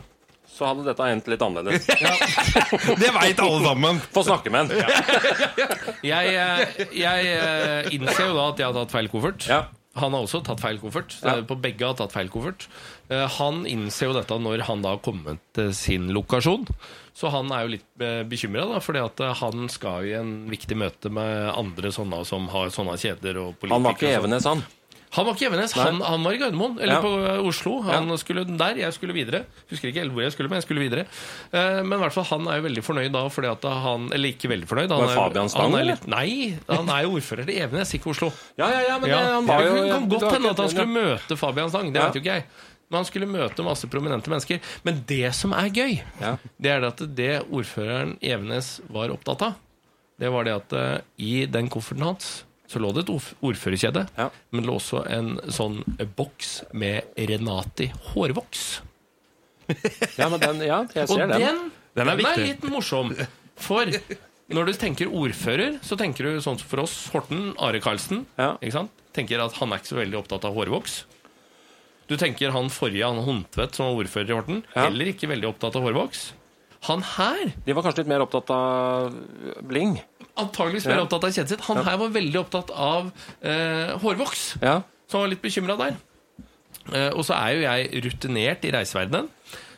[0.52, 1.88] så hadde dette endt litt annerledes.
[3.00, 3.98] Det veit alle sammen!
[4.12, 4.84] Få snakke med en.
[6.04, 9.48] Jeg, eh, jeg eh, innser jo da at jeg har tatt feil koffert.
[9.50, 9.62] Ja.
[9.96, 11.16] Han har også tatt feil koffert.
[11.24, 11.38] Ja.
[11.48, 12.66] På begge har tatt feil koffert.
[13.08, 16.66] Eh, Han innser jo dette når han da har kommet til sin lokasjon.
[17.16, 21.08] Så han er jo litt bekymra, fordi at eh, han skal i en viktig møte
[21.08, 23.78] med andre sånne som har sånne kjeder og politikere.
[23.78, 24.18] Han var ikke sånn.
[24.20, 24.64] Evenes, han.
[25.12, 26.78] Han var ikke Evenes, han, han var i Gardermoen.
[26.80, 27.00] Eller Ja.
[27.00, 27.80] på eh, Oslo.
[27.82, 29.44] Han skulle der, jeg skulle videre.
[29.70, 31.06] Husker ikke hvor jeg skulle, men jeg skulle videre.
[31.52, 34.28] Eh, Men i hvert fall, han er jo veldig fornøyd da, fordi at han Eller
[34.34, 34.90] ikke veldig fornøyd.
[34.90, 35.98] Han er- Fabian Stang, er eller?
[36.06, 38.32] Nei, han er jo ordfører i Evenes, ikke Oslo.
[38.58, 39.18] Ja, ja, ja, men Ja.
[39.34, 41.92] han var jo det kan godt hende at han skulle møte Fabian Stang.
[41.92, 42.06] Det Ja.
[42.08, 42.44] vet jo ikke jeg.
[42.90, 44.60] Men han skulle møte masse prominente mennesker.
[44.84, 46.36] Men det som er gøy, Ja.
[46.60, 49.54] det er at det ordføreren Evenes var opptatt av,
[50.18, 54.06] det var det at eh, i den kofferten hans så lå det et ordf- ordførerkjede,
[54.18, 54.30] Ja.
[54.50, 58.80] men det lå også en sånn eh, boks med Renati hårvoks.
[60.18, 61.40] ja, men den, ja, jeg Og ser den.
[61.40, 62.46] den, Den er viktig.
[62.46, 63.14] litt morsom.
[63.56, 63.86] For
[64.52, 68.26] når du tenker ordfører, så tenker du sånn som for oss, Horten, Are Karlsen.
[68.38, 68.56] Ja.
[68.62, 68.90] Ikke sant?
[69.16, 71.04] Tenker at han er ikke så veldig opptatt av hårvoks.
[72.06, 74.84] Du tenker han forrige, han Hundtvedt, som var ordfører i Horten, Ja.
[74.86, 76.32] heller ikke veldig opptatt av hårvoks.
[76.86, 79.14] Han her, De var kanskje litt mer opptatt av
[79.66, 79.96] bling.
[80.36, 81.04] Antakeligvis mer Ja.
[81.06, 83.08] opptatt av kjedet sitt, han her var veldig opptatt av
[83.42, 84.42] eh, hårvoks.
[84.62, 84.82] Ja.
[85.08, 85.96] Så han var litt bekymra der.
[86.92, 89.30] Eh, og så er jo jeg rutinert i reiseverdenen.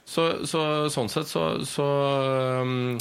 [0.09, 0.61] Så, så
[0.93, 1.85] sånn sett så, så
[2.65, 2.99] um,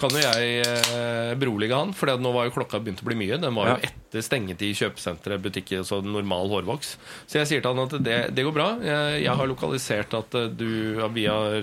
[0.00, 1.92] kan jo jeg eh, berolige han.
[1.94, 3.38] For nå var jo klokka begynt å bli mye.
[3.40, 6.96] Den var jo etter stengetid i kjøpesenteret, butikker, så normal hårvoks.
[7.30, 8.68] Så jeg sier til han at det, det går bra.
[8.82, 11.18] Jeg, jeg har lokalisert at eh, du, har,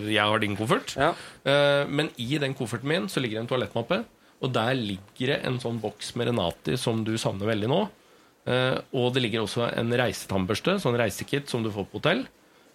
[0.07, 0.95] jeg har din koffert.
[0.95, 1.11] Ja.
[1.43, 4.03] Eh, men i den kofferten min så ligger det en toalettmappe.
[4.41, 7.81] Og der ligger det en sånn boks med Renati som du savner veldig nå.
[8.97, 12.23] Og det ligger også en reisetannbørste, sånn reisekit som du får på hotell.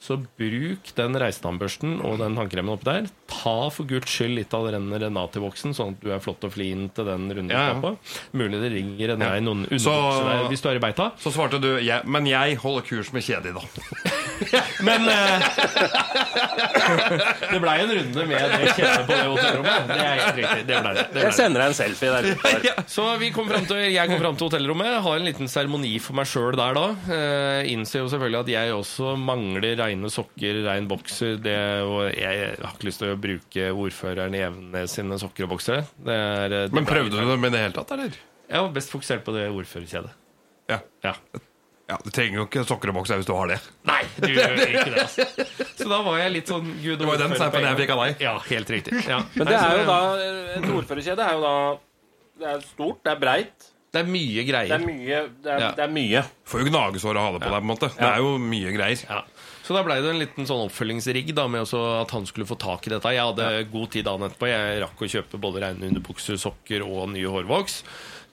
[0.02, 3.08] Så bruk den reisetannbørsten og den tannkremen oppi der.
[3.30, 6.88] Ta for guds skyld litt av den Renati-boksen, sånn at du er flott og flin
[6.96, 7.94] til den runden Ja, ja.
[8.36, 9.32] Mulig det ringer en ja.
[9.40, 11.10] underbukse der hvis du er i beita.
[11.22, 13.64] Så svarte du ja, Men jeg holder kurs med kjedi, da.
[14.86, 15.46] Men eh,
[17.52, 19.88] det blei en runde med det kjedet på det hotellrommet.
[19.90, 20.66] Det er helt riktig.
[20.68, 21.04] Det ble det.
[21.04, 22.28] det, ble Jeg sender deg en selfie der.
[22.66, 22.82] der.
[22.90, 26.18] Så vi kom frem til, jeg kom fram til hotellrommet, har en liten seremoni for
[26.18, 26.86] meg sjøl der da.
[27.16, 31.36] Eh, innser jo selvfølgelig at jeg også mangler reine sokker, rein bokser.
[31.42, 35.56] Det, og jeg har ikke lyst til å bruke ordføreren i Evenes sine sokker og
[35.56, 35.84] boksere.
[35.96, 38.16] Det er, det Men prøvde du det med det hele tatt, eller?
[38.46, 40.14] Jeg var best fokusert på det ordførerkjedet.
[40.70, 40.80] Ja.
[41.06, 41.14] Ja.
[41.88, 43.58] Ja Du trenger jo ikke sokker og bokser hvis du har det.
[43.86, 45.04] Nei, du gjør ikke det.
[45.04, 45.26] Altså.
[45.78, 47.70] Så da var jeg litt sånn gud Det var jo den ordfører på snappen en
[47.70, 48.24] jeg fikk av deg.
[48.26, 48.98] Ja, helt riktig.
[49.06, 49.20] Ja.
[49.36, 50.00] Men det er jo da
[50.58, 51.54] Et ordførerkjede er jo da
[52.42, 54.82] Det er stort, det er breit, Det er mye det er greier.
[54.82, 55.20] mye.
[55.44, 55.70] Det er, Ja.
[55.78, 56.24] det er mye.
[56.44, 57.88] Får jo gnagesår å ha det på deg, på en måte.
[57.96, 59.04] Det er jo mye greier.
[59.08, 59.22] Ja.
[59.66, 62.58] Så da blei det en liten sånn oppfølgingsrigg da, med også at han skulle få
[62.60, 63.10] tak i dette.
[63.16, 64.46] Jeg hadde god tid dagen etterpå.
[64.50, 67.80] Jeg rakk å kjøpe både reine underbukser, sokker og nye hårvoks.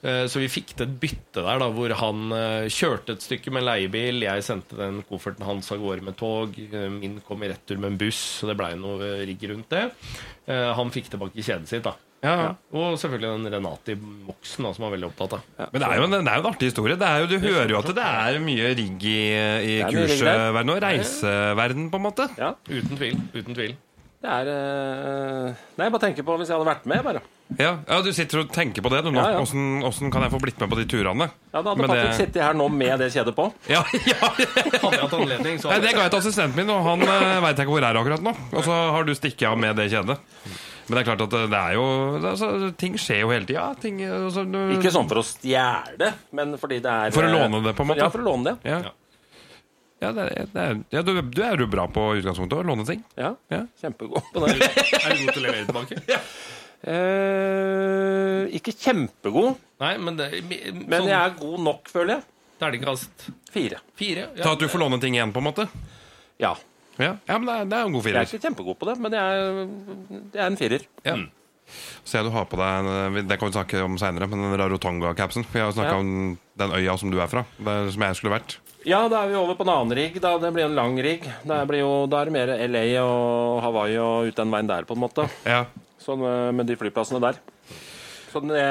[0.04, 3.52] Eh, Så vi fikk til et bytte der, da, hvor han eh, kjørte et stykke
[3.56, 4.20] med leiebil.
[4.26, 6.58] Jeg sendte den kofferten hans av gårde med tog.
[6.60, 9.86] Eh, Min kom i retur med en buss, så det blei noe rigg rundt det.
[10.46, 11.94] Eh, Han fikk tilbake kjedet sitt, da.
[12.24, 12.54] Ja.
[12.72, 15.42] Og selvfølgelig den Renati-boksen, da, som var veldig opptatt av.
[15.74, 16.96] Men det er, jo en, det er jo en artig historie.
[16.96, 20.06] Det er jo, du hører jo at det er mye rigg i, i er mye
[20.08, 20.38] rigg der.
[20.54, 22.28] kursverden og reiseverden, på en måte.
[22.40, 22.54] Ja.
[22.68, 23.18] Uten tvil.
[23.34, 23.76] Uten tvil.
[24.24, 27.20] Det er eh, Nei, jeg bare tenker på hvis jeg hadde vært med, bare.
[27.60, 29.20] Ja, ja Du sitter og tenker på det du nå.
[29.20, 29.42] Ja, ja.
[29.44, 31.26] Åssen kan jeg få blitt med på de turene?
[31.52, 33.50] Ja, da hadde Men Patrick det- sittet her nå med det kjedet på.
[33.68, 33.82] Ja,
[34.14, 34.16] ja.
[34.32, 37.42] Hadde jeg hatt anledning, så Nei, Det ga jeg til assistenten min, og han uh,
[37.44, 38.32] veit jeg ikke hvor er akkurat nå.
[38.54, 40.16] Og så har du stikket av med det kjedet.
[40.88, 41.84] Men det er klart at det er jo
[42.20, 42.48] altså,
[42.80, 43.70] Ting skjer jo hele tida.
[43.76, 47.60] Altså, du- Ikke sånn for å stjele, men fordi det er For å eh, låne
[47.68, 48.04] det, på en måte?
[48.04, 48.72] Ja, for å låne det.
[48.72, 48.82] Ja.
[50.04, 52.84] Ja, det er, det er, ja du, du er jo bra på utgangspunktet å låne
[52.88, 53.00] ting.
[53.16, 53.62] Ja, Ja.
[53.80, 54.58] Kjempegod på det.
[54.60, 56.20] er du god til å levere tilbake.
[56.84, 62.26] Eh, ikke kjempegod, Nei, men det, men sånn, jeg er god nok, føler jeg.
[62.60, 63.80] Terningkast Fire.
[63.98, 64.26] fire.
[64.38, 65.64] Ta at du får låne ting igjen, på en måte.
[66.42, 66.52] Ja.
[67.00, 68.94] Ja, ja men det er, det er en god Jeg er ikke kjempegod på det,
[69.02, 69.72] men jeg er,
[70.34, 70.84] det er en firer.
[71.08, 71.16] Ja.
[72.12, 75.46] Jeg du har på deg en- Det kan vi snakke om seinere, men den Rarotonga-capsen.
[75.50, 75.98] Vi har snakka Ja.
[76.04, 78.58] om den øya som du er fra, der, som jeg skulle vært.
[78.84, 80.18] Ja, da er vi over på en annen rigg.
[80.20, 80.34] Da.
[80.40, 81.24] Det blir en lang rigg.
[81.24, 85.00] Det da er det mer LA og Hawaii og ut den veien der, på en
[85.06, 85.24] måte.
[85.48, 85.64] Ja.
[86.04, 87.40] Sånn eh, med de flyplassene der.
[88.34, 88.66] Så det,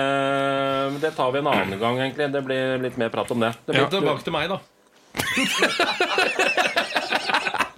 [1.02, 2.30] det tar vi en annen gang, egentlig.
[2.34, 3.54] Det blir litt mer prat om det.
[3.66, 3.88] det Ja.
[3.90, 4.60] Tilbake til meg, da.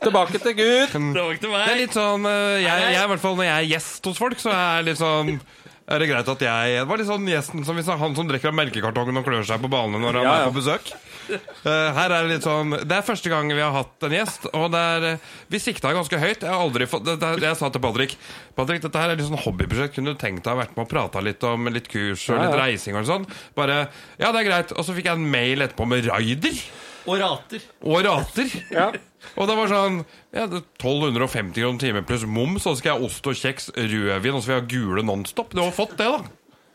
[0.05, 0.87] Tilbake til Gud.
[0.91, 1.63] Tilbake til meg.
[1.65, 4.19] Det er litt sånn eh, jeg, jeg, i hvert fall Når jeg er gjest hos
[4.21, 5.37] folk, så er jeg litt sånn
[5.85, 8.29] er det greit at jeg Det var litt sånn gjesten som vi er han som
[8.29, 10.45] drikker av melkekartongen og klør seg på ballene når han Ja, ja.
[10.45, 10.89] er på besøk.
[11.25, 14.47] Eh, her er det litt sånn Det er første gang vi har hatt en gjest,
[14.53, 16.41] og det er eh, Vi sikta ganske høyt.
[16.45, 18.17] Jeg har aldri fått det, det, Jeg sa til Patrick
[18.57, 19.95] Patrick, dette her er litt sånn hobbyprosjekt.
[19.97, 22.53] Kunne du tenkt deg å vært med og prata litt om litt kurs og litt
[22.53, 22.59] ja.
[22.65, 23.29] reising og sånn?
[23.57, 23.85] Bare
[24.21, 24.75] Ja, det er greit.
[24.75, 26.61] Og så fikk jeg en mail etterpå med raider
[27.05, 27.65] Og rater.
[27.85, 28.49] og rater.
[28.73, 28.87] Ja.
[29.35, 29.99] Og det var sånn
[30.33, 33.69] ja, er 1250 kroner timen pluss moms, og så skal jeg ha ost og kjeks,
[33.77, 35.53] rødvin, og så vil jeg ha gule Nonstop.
[35.53, 36.19] Du har fått det, da.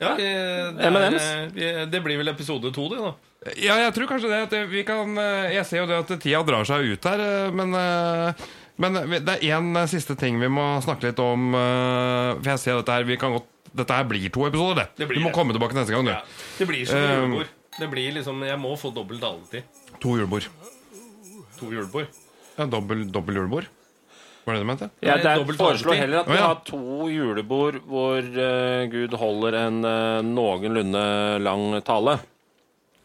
[0.00, 0.28] Ja, det,
[0.80, 3.12] er, det blir vel episode to, det, da.
[3.60, 4.40] Ja, jeg tror kanskje det.
[4.48, 7.54] At vi kan eh, Jeg ser jo det at tida drar seg ut her, eh,
[7.56, 8.48] men eh,
[8.80, 11.50] men det er én siste ting vi må snakke litt om.
[11.52, 13.44] For jeg ser dette her vi kan godt,
[13.76, 14.86] Dette her blir to episoder, det.
[15.02, 15.36] Det blir du må det.
[15.36, 16.14] komme tilbake neste gang, du.
[16.14, 16.22] Ja.
[16.56, 17.52] Det blir som Um, julebord.
[17.80, 19.68] Det blir liksom Jeg må få dobbel taletid.
[20.02, 20.48] To julebord.
[21.58, 22.10] To julebord.
[22.56, 23.68] Ja, dobbel, dobbel julebord.
[24.44, 24.88] Var det det du mente?
[25.04, 29.80] Jeg der dobbelt foreslår heller at vi har to julebord hvor uh, Gud holder en
[29.84, 31.02] uh, noenlunde
[31.44, 32.18] lang tale.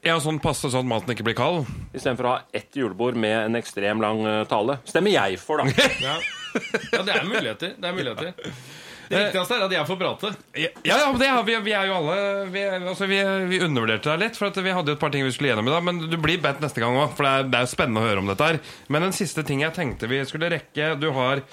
[0.05, 1.69] Ja, sånn passe sånn at maten ikke blir kald.
[1.89, 4.77] Istedenfor å ha ett julebord med en ekstrem lang eh, tale.
[4.85, 5.88] Stemmer jeg for, da.
[6.05, 6.19] Ja.
[6.93, 7.73] ja, det er muligheter.
[7.73, 8.51] Det er muligheter.
[9.09, 10.31] Det viktigste er at jeg får prate.
[10.57, 12.15] Ja, ja, men det har vi, vi er jo alle
[12.53, 13.19] Vi, altså, vi,
[13.51, 15.69] vi undervurderte deg litt, for at vi hadde jo et par ting vi skulle gjennom
[15.69, 15.83] i dag.
[15.85, 18.23] Men du blir bedt neste gang òg, for det er, det er spennende å høre
[18.23, 18.61] om dette her.
[18.93, 21.43] Men en siste ting jeg tenkte vi skulle rekke Du har,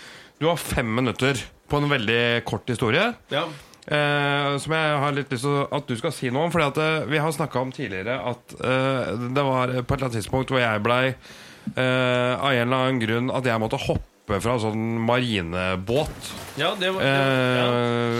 [0.40, 3.10] du har fem minutter på en veldig kort historie.
[3.32, 3.46] Ja.
[3.82, 6.54] Eh, som jeg har litt lyst til at du skal si noe om.
[6.54, 10.08] Fordi at eh, vi har snakka om tidligere at eh, det var på et eller
[10.08, 14.11] annet tidspunkt hvor jeg blei eh, av en eller annen grunn at jeg måtte hoppe
[14.40, 16.30] fra en sånn marinebåt.
[16.60, 17.66] ja, det var ja.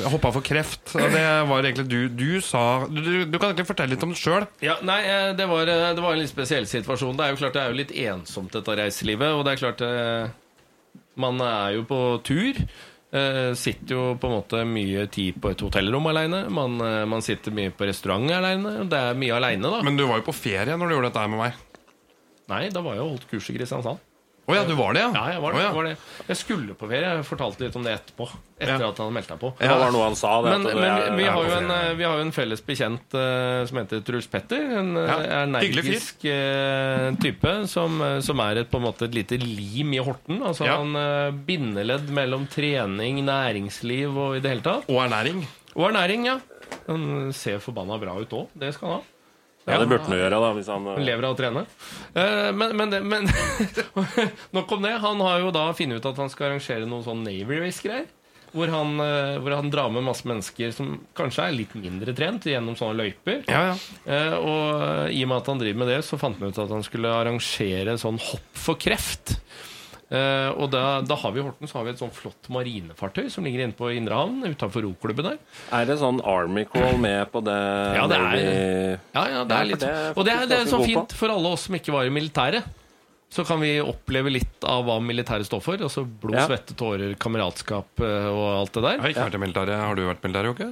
[0.03, 0.92] Eh, hoppa for kreft.
[0.92, 4.46] Det var egentlig du Du sa Du, du, kan egentlig fortelle litt om det sjøl.
[4.64, 7.16] Ja, nei, eh, det var, eh, det var en litt spesiell situasjon.
[7.16, 9.33] Det er jo klart det er jo litt ensomt, dette reiselivet.
[9.37, 9.85] Og det er klart
[11.14, 12.61] Man er jo på tur.
[13.12, 16.46] Sitter jo på en måte mye tid på et hotellrom aleine.
[16.48, 18.87] Man, man sitter mye på restaurant aleine.
[18.88, 19.83] Det er mye aleine, da.
[19.85, 21.61] Men du var jo på ferie når du gjorde dette her med meg.
[22.53, 24.01] Nei, da var jeg og holdt kurs i Kristiansand.
[24.42, 25.11] Å ja, du var det, ja?
[25.14, 25.59] Ja, jeg var det.
[25.61, 25.68] Å, ja.
[25.76, 25.90] var det.
[26.26, 27.11] Jeg skulle på ferie.
[27.14, 28.26] Jeg fortalte litt om det etterpå.
[28.59, 28.88] Etter Ja.
[28.90, 29.50] at han meldte deg på.
[29.61, 30.33] Det var noe han sa.
[30.42, 33.14] Det, Men, men jeg- vi, har jo en, eh, vi har jo en felles bekjent
[33.14, 34.64] uh, som heter Truls Petter.
[34.81, 39.14] En eh, Ja, energisk uh, type som, eh, som er et, på en måte et
[39.14, 40.42] lite lim i Horten.
[40.42, 40.76] Altså Ja.
[40.83, 44.90] han uh, bindeledd mellom trening, næringsliv og i det hele tatt.
[44.90, 45.46] Og ernæring.
[45.76, 46.40] Og ernæring, ja.
[46.88, 48.48] Han ser forbanna bra ut òg.
[48.59, 49.02] Det skal han ha.
[49.66, 50.48] Ja, det burde han jo gjøre, da.
[50.57, 51.62] Hvis han, Han lever av å trene.
[52.18, 53.29] Eh, men men, men
[54.57, 54.96] nok om det.
[55.05, 58.09] Han har jo da funnet ut at han skal arrangere noe sånn Navy Race-greier.
[58.53, 62.44] Hvor han, eh, hvor han drar med masse mennesker som kanskje er litt mindre trent,
[62.51, 63.38] gjennom sånne løyper.
[63.48, 63.77] Ja, ja.
[64.05, 66.75] Eh, og i og med at han driver med det, så fant han ut at
[66.75, 69.38] han skulle arrangere sånn hopp for kreft.
[70.12, 73.31] Eh, og da, da har vi i Horten så har vi et sånn flott marinefartøy
[73.33, 75.38] som ligger inne på Indre Havn, utafor roklubben der.
[75.72, 77.57] Er det sånn Army Crawl med på det?
[77.96, 80.68] Ja, det er- Ja, ja, det er litt det er Og det er, det er
[80.68, 82.62] så fint for alle oss som ikke var i militæret.
[83.33, 85.81] Så kan vi oppleve litt av hva militæret står for.
[85.81, 86.44] Altså blod, Ja.
[86.46, 89.01] svette, tårer, kameratskap eh, og alt det Jeg der.
[89.01, 89.81] har ikke vært i militæret.
[89.81, 90.68] Har du vært i militæret, Jokke?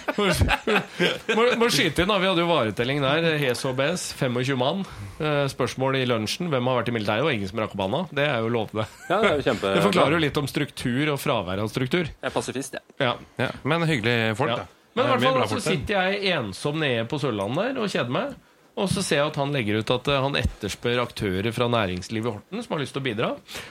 [0.17, 2.17] Må, må skyte inn, da.
[2.21, 3.27] Vi hadde jo varetelling der.
[3.41, 4.09] Hes og BS.
[4.19, 4.83] 25 mann.
[5.21, 6.49] Eh, Spørsmål i lunsjen.
[6.51, 7.25] Hvem har vært i militæret?
[7.27, 8.03] Og ingen som rakk opp hånda.
[8.17, 8.85] Det er jo lovende.
[9.09, 9.73] Ja, det er jo kjempe...
[9.77, 12.09] Det forklarer jo litt om struktur og fravær av struktur.
[12.11, 12.97] Jeg er pasifist, jeg.
[13.01, 13.15] Ja.
[13.41, 13.49] Ja.
[13.67, 14.61] Men hyggelige folk, Ja.
[14.63, 14.77] da.
[14.91, 18.11] Men i er hvert fall så sitter jeg ensom nede på Sørlandet der og kjeder
[18.11, 18.33] meg.
[18.81, 22.27] Og så ser jeg at han legger ut at eh, han etterspør aktører fra næringslivet
[22.27, 23.29] i Horten som har lyst til å bidra.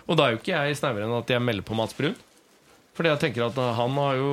[0.09, 2.16] Og da er jo ikke jeg snauere enn at jeg melder på Mats Brun.
[2.96, 4.31] Fordi jeg tenker at eh, han har jo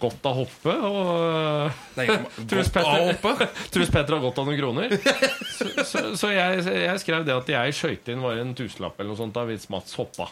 [0.00, 2.06] godt av hoppe, og eh, Nei,
[2.50, 3.20] Truls Petter,
[3.74, 4.96] Truls Petter har godt av noen kroner.
[5.56, 9.14] Så, så, så jeg, jeg skrev det at jeg skøyte inn var en tusenlapp eller
[9.14, 10.26] noe sånt da hvis Mats hoppa.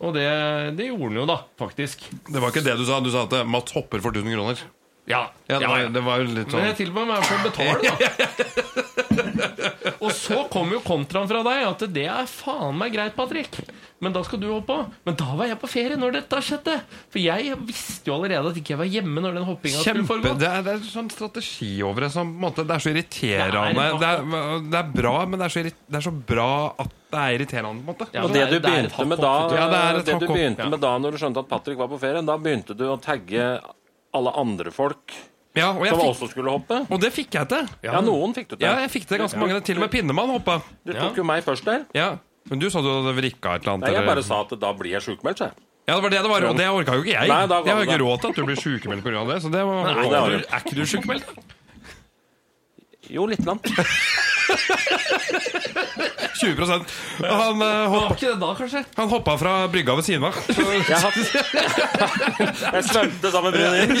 [0.00, 0.24] Og det,
[0.76, 2.06] det gjorde han jo, da, faktisk.
[2.28, 3.00] Det var ikke det du sa.
[3.04, 4.62] Du sa at eh, Mats hopper for 1000 kroner.
[5.06, 5.88] Ja, Ja, det, ja, var, ja.
[5.94, 7.92] det var jo litt sånn Men sånn jeg tilbød meg å betale, da.
[10.04, 13.54] Og så kom jo kontraen fra deg at det er faen meg greit, Patrick.
[14.02, 14.90] Men da skal du hoppe av.
[15.08, 16.74] Men da var jeg på ferie når dette skjedde.
[17.12, 20.34] For jeg visste jo allerede at ikke jeg var hjemme når den hoppinga skulle foregå.
[20.42, 23.72] det, er, det er sånn strategi over det som måte, Det er så irriterende.
[23.72, 26.50] Det Det er- er, det er, bra, men det er, så, det er så bra
[26.82, 27.80] at det er irriterende.
[27.86, 29.34] på en måte Ja, Og det det er- du det er et begynte med da,
[29.54, 32.00] ja, det er det du begynte med da når du skjønte at Patrick var på
[32.02, 33.48] ferie, da begynte du å tagge
[34.16, 35.14] alle andre folk
[35.56, 36.82] Ja, og, jeg som fikk, også skulle hoppe.
[36.92, 37.68] og det fikk jeg til.
[37.86, 38.66] Ja, noen fikk du til.
[38.66, 39.60] Ja, jeg fikk til ganske mange.
[39.64, 40.58] Til og med Pinnemann hoppa.
[40.84, 41.86] Du tok jo meg først der.
[41.96, 42.10] Ja.
[42.50, 43.86] Men du sa du hadde vrikka et eller annet.
[43.88, 45.56] Nei, jeg eller- bare sa at da blir jeg sjukmeldt, sa jeg.
[45.88, 47.28] Ja, det var det det var, og det orka jo ikke jeg.
[47.30, 49.24] Nei, da jeg har jo ikke råd til at du blir sykemeldt pga.
[49.32, 49.42] det.
[49.42, 50.38] Så det var, Nei, det er, du.
[50.38, 51.24] du, er ikke du sjukmeldt?
[53.08, 53.60] Jo, lite grann.
[56.36, 56.68] 20 Og
[57.24, 58.82] Han, uh, Var hoppa, ikke det da, kanskje?
[58.98, 60.34] han hoppa fra brygga ved siden av.
[60.52, 61.12] Jeg, har...
[62.76, 63.92] jeg svømte sammen med Brun inn.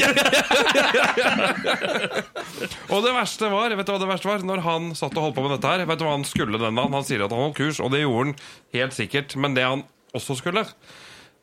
[2.92, 4.44] Og det verste var vet du hva det verste var?
[4.46, 6.78] Når han satt og holdt på med dette her Vet du hva han skulle den
[6.78, 6.96] dagen?
[6.96, 8.36] Han sier at han holdt kurs, og det gjorde han
[8.76, 9.36] helt sikkert.
[9.40, 9.84] Men det han
[10.16, 10.64] også skulle,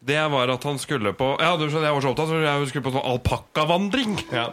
[0.03, 2.69] det var at han skulle på Ja, du skjønner, jeg var så opptatt, så jeg
[2.71, 4.17] skulle på sånn alpakkavandring.
[4.33, 4.47] Ja.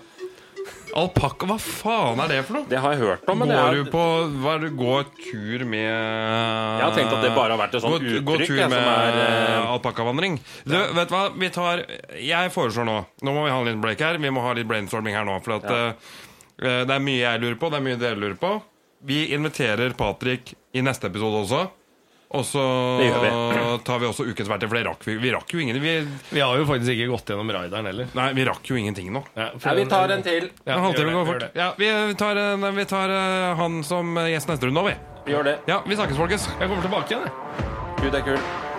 [0.96, 2.68] Alpakka, hva faen er det for noe?
[2.70, 3.78] Det har jeg hørt om, men det Går er...
[3.78, 4.04] du på
[4.42, 7.84] hva er det, Gå tur med Jeg har tenkt at det bare har vært et
[7.84, 10.40] sånt gå, gå tur med er, eh, alpakkavandring.
[10.64, 10.86] Ja.
[10.96, 11.84] vet du hva, vi tar
[12.18, 14.18] Jeg foreslår nå Nå må vi ha en liten break her.
[14.20, 15.38] Vi må ha litt brainstorming her nå.
[15.44, 15.82] For at ja.
[15.96, 18.54] uh, det er mye jeg lurer på, det er mye dere lurer på.
[19.06, 21.66] Vi inviterer Patrick i neste episode også.
[22.30, 22.62] Og så
[23.00, 23.08] vi.
[23.82, 25.96] tar vi også ukens verktøy, for det rakk vi, vi rakk jo ingen vi,
[26.30, 28.12] Vi har jo faktisk ikke gått gjennom raideren heller.
[28.14, 29.24] Nei, vi rakk jo ingenting nå.
[29.34, 30.46] Ja, ja vi tar en til.
[30.62, 31.48] Ja, En halvtime går fort.
[31.58, 31.90] Ja, vi
[32.20, 34.96] tar, eh, vi tar eh, han som gjest neste runde nå, vi.
[35.26, 35.58] Vi gjør det.
[35.66, 36.46] Ja, vi snakkes, folkens.
[36.54, 37.70] Jeg kommer tilbake igjen, jeg.
[38.00, 38.69] Gud er kul.